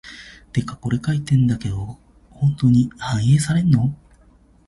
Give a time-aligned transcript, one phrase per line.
[0.51, 1.95] てかこれ書いてるけど、
[2.31, 3.93] 本当に反映されんの？